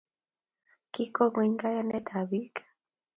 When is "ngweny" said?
1.27-1.55